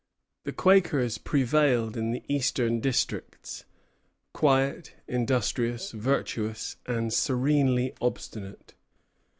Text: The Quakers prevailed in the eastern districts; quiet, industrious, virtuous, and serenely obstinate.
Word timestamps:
The 0.45 0.51
Quakers 0.51 1.19
prevailed 1.19 1.95
in 1.95 2.09
the 2.09 2.23
eastern 2.27 2.79
districts; 2.79 3.65
quiet, 4.33 4.95
industrious, 5.07 5.91
virtuous, 5.91 6.77
and 6.87 7.13
serenely 7.13 7.93
obstinate. 8.01 8.73